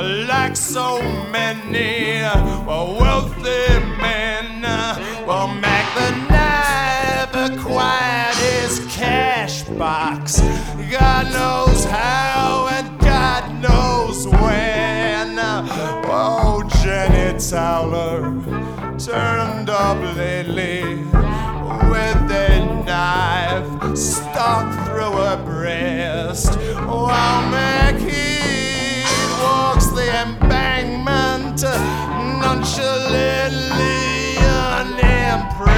Like 0.00 0.56
so 0.56 1.02
many 1.30 2.22
well, 2.66 2.96
wealthy 2.98 3.78
men, 4.00 4.62
well, 5.26 5.46
Mac 5.46 5.94
the 5.94 6.10
knife 6.32 7.52
acquired 7.52 8.34
his 8.36 8.80
cash 8.88 9.64
box. 9.64 10.40
God 10.90 11.26
knows 11.34 11.84
how 11.84 12.68
and 12.72 12.98
God 12.98 13.60
knows 13.60 14.26
when. 14.26 15.38
Oh, 16.08 16.66
Jenny 16.82 17.38
Towler 17.38 18.22
turned 18.98 19.68
up 19.68 20.16
lately 20.16 21.04
with 21.90 22.32
a 22.32 22.82
knife 22.86 23.98
stuck 23.98 24.86
through 24.86 25.12
her 25.12 25.44
breast. 25.44 26.54
While 26.86 27.42
McHeath 27.52 27.79
embankment 31.62 32.40
nonchalantly 32.40 34.38
unimpressed. 34.80 35.76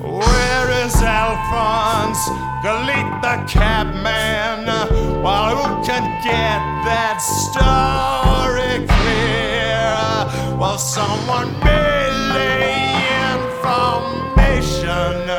Where 0.00 0.70
is 0.84 0.94
Alphonse? 1.02 2.28
Galit 2.62 3.22
the 3.22 3.36
cabman. 3.50 4.66
While 5.22 5.56
who 5.56 5.84
can 5.84 6.04
get 6.22 6.60
that 6.84 7.18
story 7.18 8.86
clear? 8.86 10.56
While 10.58 10.78
someone 10.78 11.52
may 11.60 12.10
lay 12.34 12.74
information, 13.32 15.30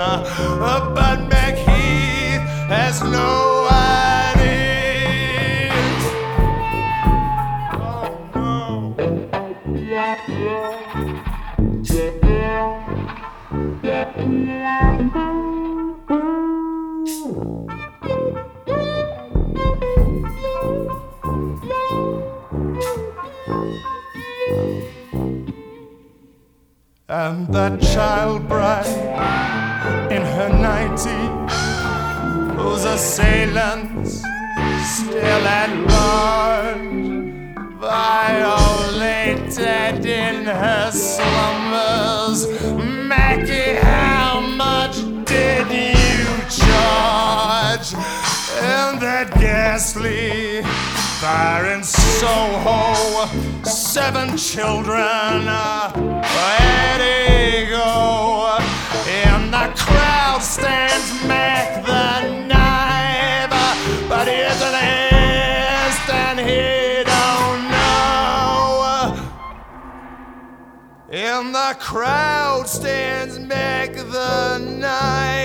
And 27.13 27.45
that 27.49 27.81
child 27.81 28.47
bride 28.47 28.87
in 30.09 30.21
her 30.21 30.47
nightie, 30.47 31.27
whose 32.55 32.85
assailants 32.85 34.23
still 34.95 35.45
at 35.45 35.69
large, 35.91 36.77
violated 37.81 40.05
in 40.05 40.45
her 40.45 40.89
slumbers. 40.91 42.47
Mackie, 42.81 43.75
how 43.75 44.39
much 44.39 44.95
did 45.25 45.69
you 45.69 46.23
charge? 46.47 47.93
And 48.63 49.01
that 49.01 49.33
ghastly 49.33 50.61
fire 51.19 51.65
in 51.73 51.83
Soho, 51.83 53.27
seven 53.71 54.35
children, 54.35 55.47
uh, 55.47 55.91
where'd 55.93 57.01
go? 57.69 58.59
In 59.07 59.49
the 59.49 59.71
crowd 59.77 60.41
stands 60.41 61.25
Mac 61.25 61.85
the 61.85 62.45
knife, 62.47 63.49
but 64.09 64.27
he 64.27 64.33
isn't 64.33 64.75
and 66.09 66.39
he 66.39 67.03
don't 67.05 67.71
know. 67.71 69.15
In 71.09 71.53
the 71.53 71.75
crowd 71.79 72.67
stands 72.67 73.39
Mac 73.39 73.93
the 73.95 74.57
knife, 74.59 75.40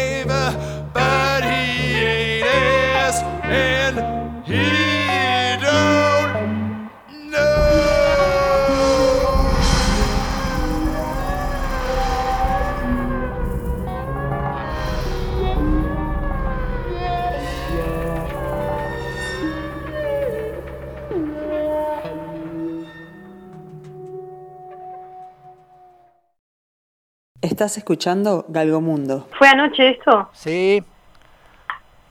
Estás 27.47 27.77
escuchando 27.79 28.45
Galgomundo. 28.49 29.29
¿Fue 29.39 29.47
anoche 29.49 29.91
esto? 29.91 30.29
Sí. 30.33 30.83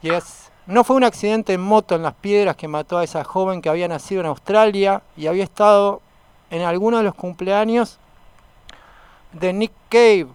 Yes. 0.02 0.50
No 0.65 0.86
fue 0.86 0.95
un 0.95 1.04
accidente 1.04 1.52
en 1.54 1.62
moto 1.62 1.93
en 1.95 2.04
las 2.04 2.13
piedras 2.13 2.56
que 2.56 2.69
mató 2.69 2.98
a 2.98 3.04
esa 3.04 3.24
joven 3.26 3.62
que 3.62 3.67
había 3.67 3.89
nacido 3.89 4.21
en 4.21 4.28
Australia 4.28 5.02
y 5.17 5.28
había 5.28 5.43
estado 5.43 6.02
en 6.50 6.62
alguno 6.62 6.98
de 7.00 7.04
los 7.04 7.15
cumpleaños 7.15 8.00
de 9.34 9.52
Nick 9.52 9.74
Cave, 9.89 10.28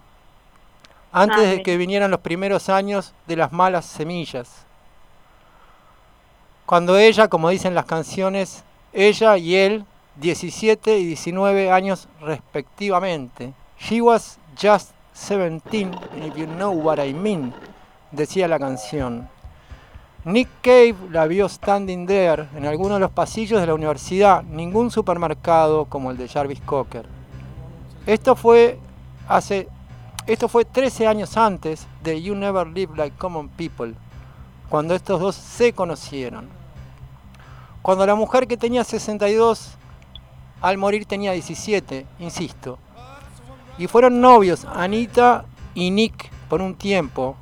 antes 1.11 1.37
Ah, 1.39 1.41
de 1.41 1.47
mira. 1.53 1.63
que 1.63 1.77
vinieran 1.77 2.11
los 2.11 2.19
primeros 2.19 2.69
años 2.69 3.15
de 3.25 3.35
las 3.37 3.51
malas 3.51 3.85
semillas. 3.87 4.67
Cuando 6.67 6.95
ella, 6.97 7.27
como 7.27 7.49
dicen 7.49 7.73
las 7.73 7.85
canciones, 7.85 8.63
ella 8.93 9.35
y 9.37 9.55
él, 9.55 9.83
17 10.17 10.99
y 10.99 11.05
19 11.07 11.71
años 11.71 12.07
respectivamente. 12.21 13.53
She 13.81 13.99
was 13.99 14.37
just 14.55 14.91
17, 15.13 15.91
if 16.17 16.37
you 16.37 16.45
know 16.45 16.71
what 16.71 16.99
I 16.99 17.13
mean, 17.13 17.51
decía 18.11 18.47
la 18.47 18.59
canción. 18.59 19.27
Nick 20.23 20.49
Cave 20.61 20.95
la 21.09 21.25
vio 21.25 21.49
standing 21.49 22.05
there 22.05 22.47
en 22.55 22.65
alguno 22.67 22.93
de 22.93 22.99
los 22.99 23.11
pasillos 23.11 23.59
de 23.59 23.65
la 23.65 23.73
universidad, 23.73 24.43
ningún 24.43 24.91
supermercado 24.91 25.85
como 25.85 26.11
el 26.11 26.17
de 26.17 26.27
Jarvis 26.27 26.61
Cocker. 26.61 27.07
Esto 28.05 28.35
fue 28.35 28.77
hace 29.27 29.67
esto 30.27 30.47
fue 30.47 30.63
13 30.63 31.07
años 31.07 31.35
antes 31.35 31.87
de 32.03 32.21
You 32.21 32.35
Never 32.35 32.67
Live 32.67 32.95
Like 32.95 33.17
Common 33.17 33.49
People, 33.49 33.95
cuando 34.69 34.93
estos 34.93 35.19
dos 35.19 35.35
se 35.35 35.73
conocieron. 35.73 36.47
Cuando 37.81 38.05
la 38.05 38.13
mujer 38.13 38.47
que 38.47 38.57
tenía 38.57 38.83
62 38.83 39.71
al 40.61 40.77
morir 40.77 41.07
tenía 41.07 41.31
17, 41.31 42.05
insisto. 42.19 42.77
Y 43.81 43.87
fueron 43.87 44.21
novios 44.21 44.63
Anita 44.65 45.45
y 45.73 45.89
Nick 45.89 46.29
por 46.47 46.61
un 46.61 46.75
tiempo. 46.75 47.35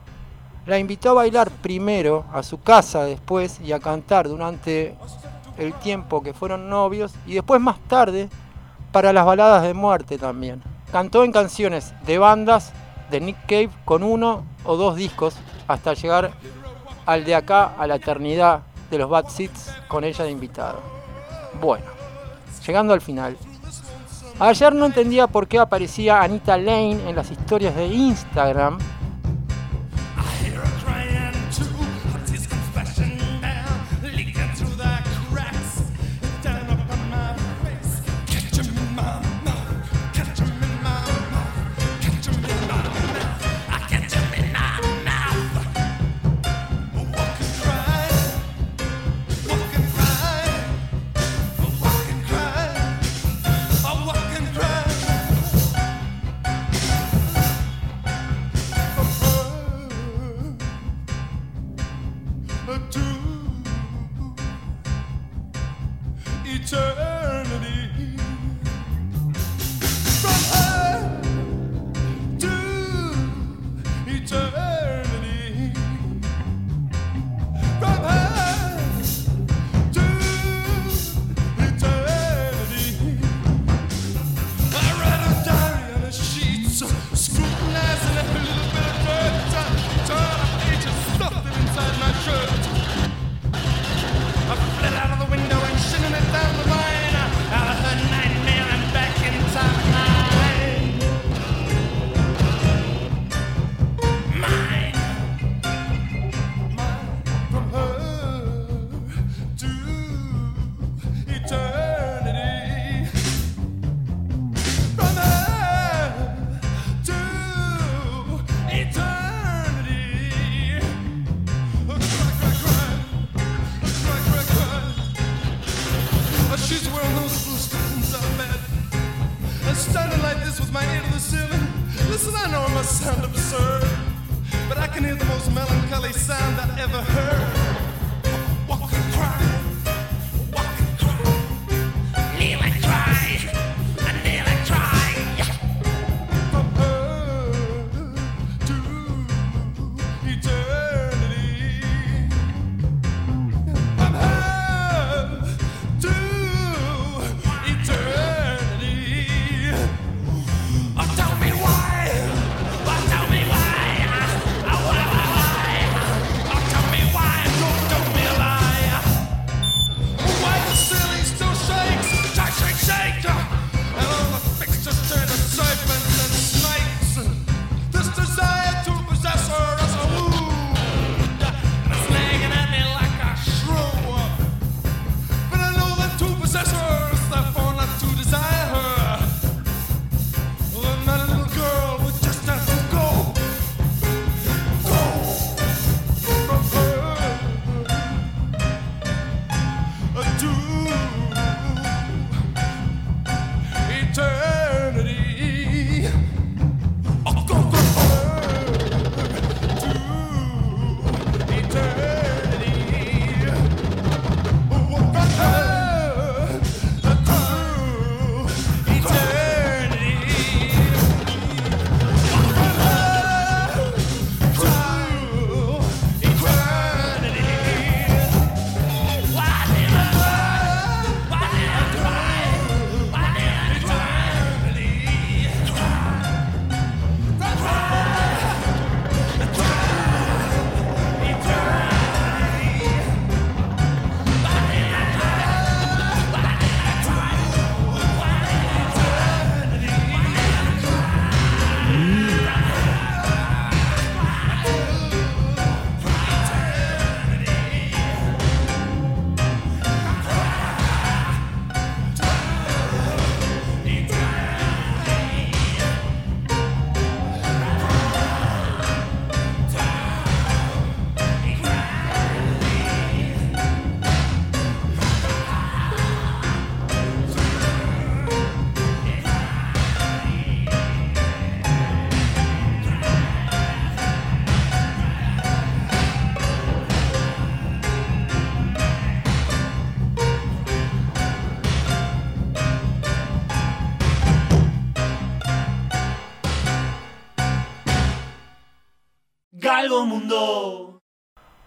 La 0.66 0.80
invitó 0.80 1.10
a 1.10 1.16
bailar 1.16 1.52
primero 1.52 2.24
a 2.32 2.44
su 2.44 2.62
casa 2.62 3.04
después 3.04 3.60
y 3.60 3.74
a 3.74 3.80
cantar 3.82 4.30
durante 4.30 4.96
el 5.58 5.74
tiempo 5.74 6.24
que 6.24 6.34
fueron 6.34 6.70
novios 6.70 7.14
y 7.28 7.34
después 7.34 7.60
más 7.60 7.78
tarde 7.90 8.30
para 8.94 9.12
las 9.12 9.26
baladas 9.26 9.64
de 9.64 9.74
muerte 9.74 10.18
también. 10.18 10.64
Cantó 10.94 11.26
en 11.26 11.34
canciones 11.34 11.94
de 12.06 12.18
bandas 12.18 12.72
de 13.12 13.20
Nick 13.20 13.42
Cave 13.42 13.72
con 13.84 14.02
uno 14.02 14.46
o 14.64 14.78
dos 14.78 14.96
discos 14.96 15.36
hasta 15.68 15.94
llegar 15.94 16.32
al 17.06 17.26
de 17.26 17.36
acá 17.36 17.74
a 17.78 17.86
la 17.86 17.96
eternidad 17.96 18.62
de 18.90 18.98
los 18.98 19.10
Bad 19.10 19.28
Seeds 19.28 19.74
con 19.90 20.06
ella 20.06 20.24
de 20.24 20.32
invitada. 20.32 20.80
Bueno, 21.60 21.84
llegando 22.66 22.94
al 22.94 23.02
final. 23.02 23.36
Ayer 24.40 24.74
no 24.74 24.86
entendía 24.86 25.28
por 25.28 25.50
qué 25.50 25.60
aparecía 25.60 26.22
Anita 26.22 26.58
Lane 26.58 27.10
en 27.10 27.16
las 27.16 27.30
historias 27.30 27.76
de 27.76 27.88
Instagram 27.88 28.78
return. 66.72 67.09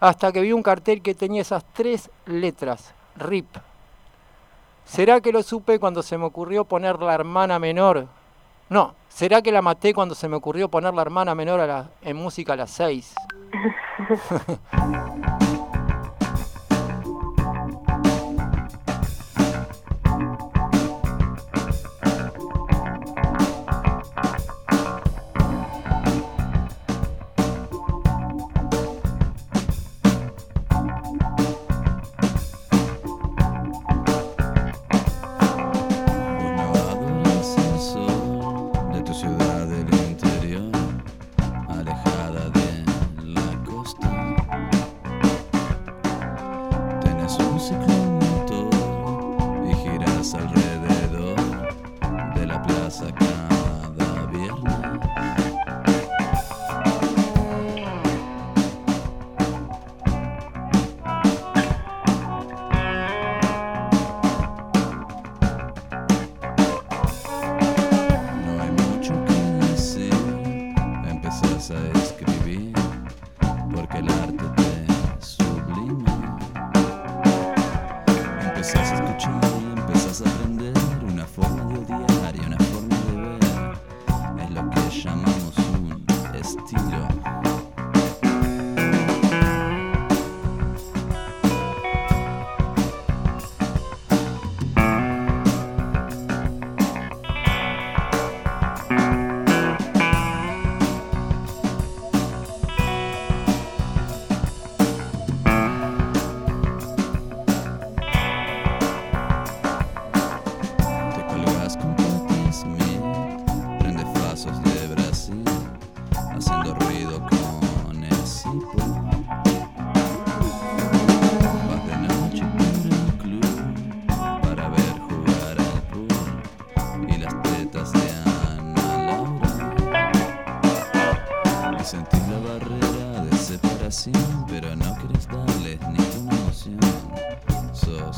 hasta 0.02 0.32
que 0.32 0.40
vi 0.40 0.52
un 0.52 0.64
cartel 0.64 1.00
que 1.00 1.14
tenía 1.14 1.42
esas 1.42 1.64
tres 1.72 2.10
letras, 2.26 2.92
RIP. 3.14 3.46
¿Será 4.84 5.20
que 5.20 5.30
lo 5.30 5.44
supe 5.44 5.78
cuando 5.78 6.02
se 6.02 6.18
me 6.18 6.24
ocurrió 6.24 6.64
poner 6.64 6.98
la 6.98 7.14
hermana 7.14 7.60
menor? 7.60 8.08
No, 8.68 8.96
¿será 9.08 9.42
que 9.42 9.52
la 9.52 9.62
maté 9.62 9.94
cuando 9.94 10.16
se 10.16 10.28
me 10.28 10.34
ocurrió 10.34 10.68
poner 10.68 10.92
la 10.92 11.02
hermana 11.02 11.36
menor 11.36 11.60
a 11.60 11.68
la, 11.68 11.90
en 12.02 12.16
música 12.16 12.54
a 12.54 12.56
las 12.56 12.72
seis? 12.72 13.14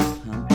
I'm 0.04 0.53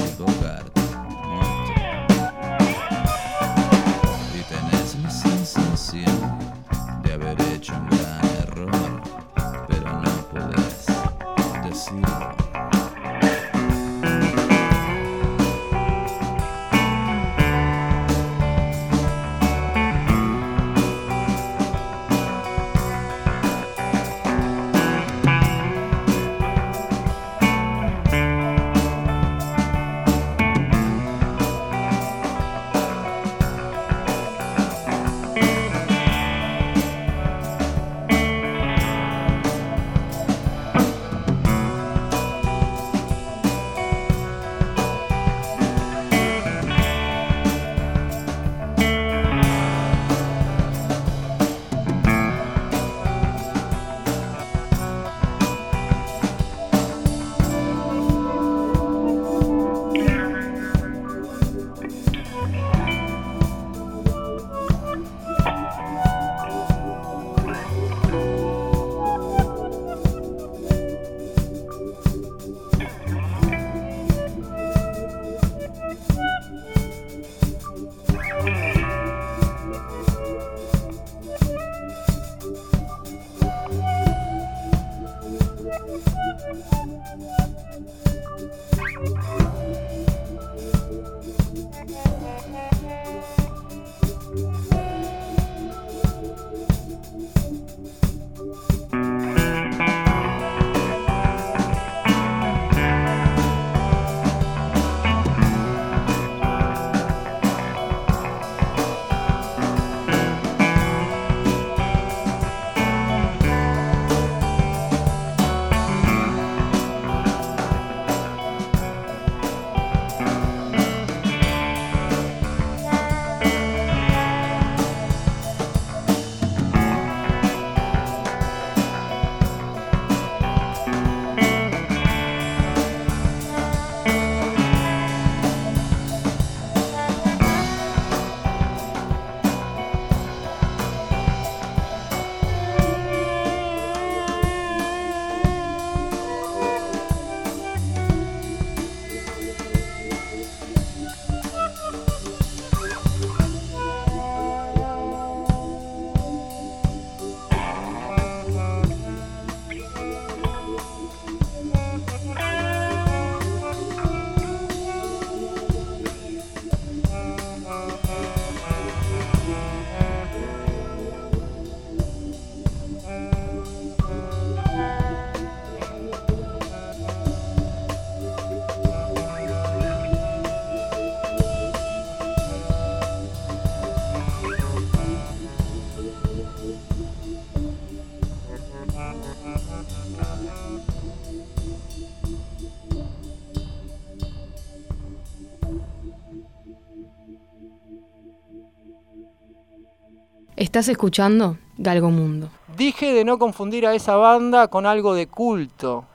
Estás 200.55 200.89
escuchando 200.89 201.57
Galgo 201.77 202.09
Mundo. 202.09 202.49
Dije 202.75 203.13
de 203.13 203.23
no 203.23 203.39
confundir 203.39 203.87
a 203.87 203.93
esa 203.93 204.15
banda 204.17 204.67
con 204.67 204.85
algo 204.85 205.13
de 205.13 205.27
culto. 205.27 206.05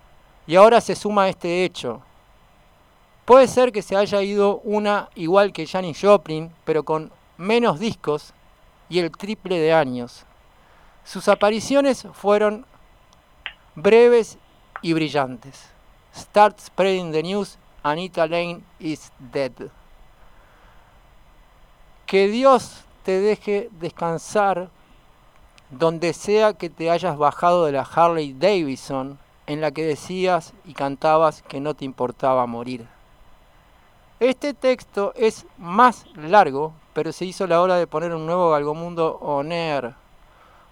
Y 0.46 0.56
ahora 0.56 0.80
se 0.80 0.94
suma 0.94 1.28
este 1.28 1.64
hecho. 1.64 2.02
Puede 3.24 3.48
ser 3.48 3.72
que 3.72 3.80
se 3.80 3.96
haya 3.96 4.20
ido 4.20 4.60
una 4.64 5.08
igual 5.14 5.52
que 5.52 5.66
Janis 5.66 5.98
Joplin, 6.02 6.50
pero 6.64 6.82
con 6.82 7.10
menos 7.38 7.80
discos 7.80 8.34
y 8.90 8.98
el 8.98 9.10
triple 9.10 9.58
de 9.58 9.72
años. 9.72 10.26
Sus 11.04 11.28
apariciones 11.28 12.06
fueron 12.12 12.66
breves 13.74 14.36
y 14.82 14.92
brillantes. 14.92 15.70
Start 16.14 16.60
spreading 16.60 17.12
the 17.12 17.22
news, 17.22 17.58
Anita 17.82 18.26
Lane 18.26 18.62
is 18.78 19.10
dead. 19.32 19.52
Que 22.06 22.28
Dios 22.28 22.83
te 23.04 23.20
deje 23.20 23.68
descansar 23.78 24.70
donde 25.70 26.12
sea 26.12 26.54
que 26.54 26.70
te 26.70 26.90
hayas 26.90 27.16
bajado 27.16 27.66
de 27.66 27.72
la 27.72 27.82
Harley 27.82 28.32
Davidson 28.32 29.18
en 29.46 29.60
la 29.60 29.70
que 29.70 29.84
decías 29.84 30.54
y 30.64 30.72
cantabas 30.72 31.42
que 31.42 31.60
no 31.60 31.74
te 31.74 31.84
importaba 31.84 32.46
morir. 32.46 32.86
Este 34.20 34.54
texto 34.54 35.12
es 35.16 35.46
más 35.58 36.06
largo, 36.16 36.72
pero 36.94 37.12
se 37.12 37.26
hizo 37.26 37.46
la 37.46 37.60
hora 37.60 37.76
de 37.76 37.86
poner 37.86 38.14
un 38.14 38.26
nuevo 38.26 38.50
Galgomundo 38.50 39.18
on 39.20 39.52
air. 39.52 39.94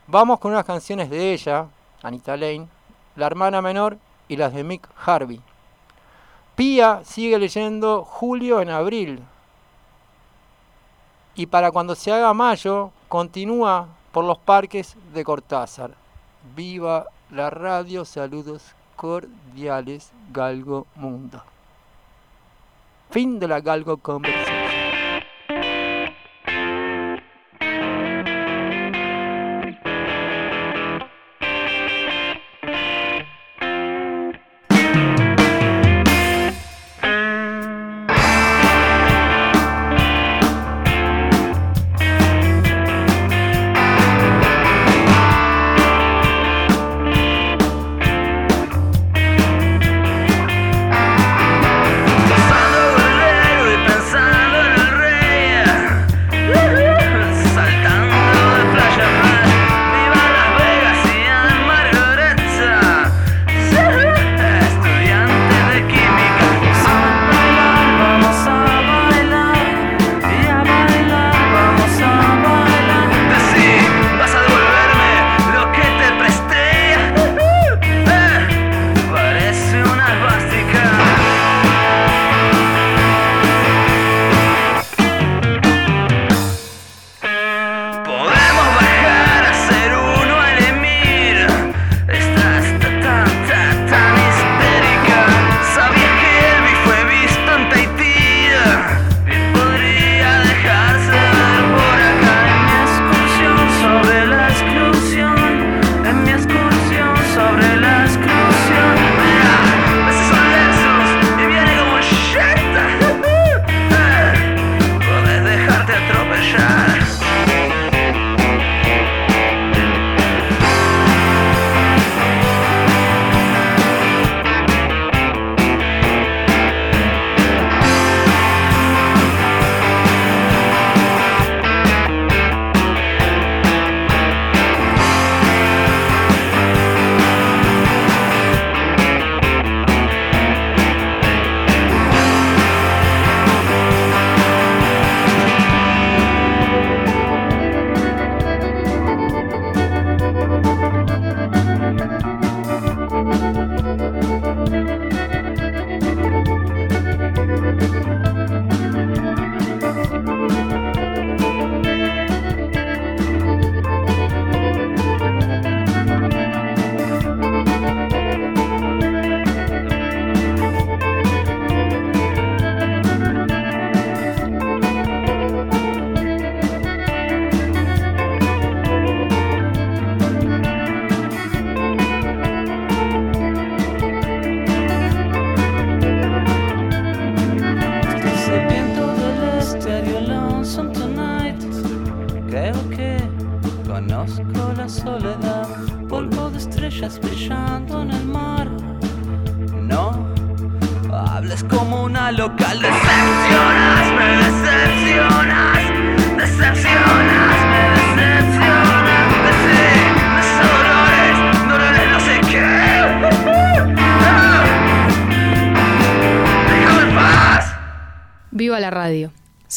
Vamos 0.06 0.38
con 0.38 0.52
unas 0.52 0.64
canciones 0.64 1.10
de 1.10 1.32
ella, 1.32 1.66
Anita 2.02 2.36
Lane, 2.36 2.68
la 3.16 3.26
hermana 3.26 3.60
menor 3.60 3.98
y 4.28 4.36
las 4.36 4.54
de 4.54 4.64
Mick 4.64 4.88
Harvey. 5.04 5.40
Pía 6.54 7.02
sigue 7.04 7.38
leyendo 7.38 8.04
Julio 8.04 8.60
en 8.60 8.70
abril. 8.70 9.22
Y 11.34 11.46
para 11.46 11.70
cuando 11.70 11.94
se 11.94 12.12
haga 12.12 12.34
mayo, 12.34 12.90
continúa 13.08 13.88
por 14.12 14.24
los 14.24 14.38
parques 14.38 14.96
de 15.14 15.24
Cortázar. 15.24 15.92
Viva 16.54 17.06
la 17.30 17.48
radio, 17.48 18.04
saludos 18.04 18.62
cordiales, 18.96 20.12
Galgo 20.32 20.86
Mundo. 20.96 21.42
Fin 23.10 23.38
de 23.40 23.48
la 23.48 23.60
Galgo 23.60 23.96
Conversación. 23.96 24.61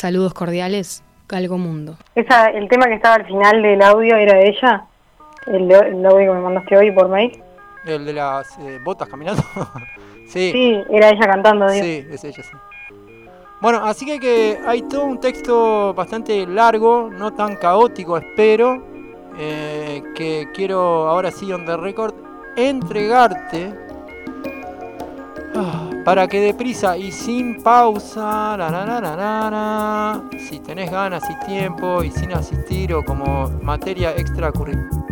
Saludos 0.06 0.36
cordiales, 0.36 1.04
Galgo 1.28 1.58
Mundo. 1.58 1.98
Esa, 2.14 2.52
el 2.52 2.70
tema 2.70 2.86
que 2.86 2.94
estaba 2.94 3.16
al 3.16 3.26
final 3.26 3.64
del 3.64 3.82
audio 3.82 4.16
era 4.18 4.38
de 4.38 4.50
ella. 4.50 4.86
El, 5.48 5.74
audio 6.06 6.32
que 6.32 6.38
me 6.38 6.42
mandaste 6.42 6.78
hoy 6.78 6.92
por 6.92 7.10
mail. 7.10 7.42
El 7.88 8.06
de 8.06 8.14
las 8.14 8.56
eh, 8.60 8.80
botas 8.84 9.10
caminando. 9.10 9.42
sí, 10.28 10.52
Sí, 10.52 10.84
era 10.92 11.10
ella 11.10 11.26
cantando. 11.26 11.68
digo. 11.72 11.84
sí, 11.84 12.06
es 12.08 12.24
ella, 12.24 12.44
sí. 12.44 12.52
Bueno, 13.60 13.84
así 13.84 14.06
que, 14.06 14.20
que 14.20 14.60
hay 14.68 14.84
todo 14.84 15.06
un 15.06 15.20
texto 15.20 15.92
bastante 15.96 16.46
largo, 16.46 17.10
no 17.12 17.34
tan 17.34 17.56
caótico, 17.56 18.16
espero, 18.16 18.86
eh, 19.40 20.04
que 20.14 20.50
quiero 20.54 21.10
ahora 21.10 21.32
sí, 21.32 21.52
on 21.52 21.66
the 21.66 21.78
record, 21.78 22.14
entregarte 22.56 23.74
ah, 25.56 25.90
para 26.06 26.28
que 26.28 26.40
deprisa 26.40 26.98
y 26.98 27.12
sin 27.12 27.64
pausa, 27.64 28.56
la, 28.56 28.70
la, 28.70 30.24
si 30.48 30.60
tenés 30.60 30.92
ganas 30.92 31.24
y 31.30 31.46
tiempo 31.48 32.04
y 32.04 32.12
sin 32.12 32.32
asistir 32.32 32.94
o 32.94 33.04
como 33.04 33.50
materia 33.64 34.16
extracurricular 34.16 35.05